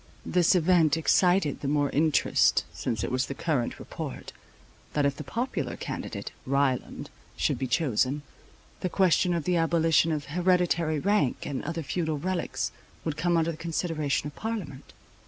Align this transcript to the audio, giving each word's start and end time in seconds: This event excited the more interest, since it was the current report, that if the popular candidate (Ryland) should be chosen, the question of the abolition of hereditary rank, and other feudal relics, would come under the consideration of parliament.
This 0.25 0.55
event 0.55 0.97
excited 0.97 1.59
the 1.59 1.67
more 1.67 1.91
interest, 1.91 2.63
since 2.73 3.03
it 3.03 3.11
was 3.11 3.27
the 3.27 3.35
current 3.35 3.77
report, 3.77 4.33
that 4.93 5.05
if 5.05 5.15
the 5.15 5.23
popular 5.23 5.75
candidate 5.77 6.31
(Ryland) 6.47 7.11
should 7.37 7.59
be 7.59 7.67
chosen, 7.67 8.23
the 8.79 8.89
question 8.89 9.31
of 9.35 9.43
the 9.43 9.57
abolition 9.57 10.11
of 10.11 10.25
hereditary 10.25 10.97
rank, 10.97 11.45
and 11.45 11.63
other 11.63 11.83
feudal 11.83 12.17
relics, 12.17 12.71
would 13.05 13.15
come 13.15 13.37
under 13.37 13.51
the 13.51 13.57
consideration 13.57 14.25
of 14.25 14.35
parliament. 14.35 14.91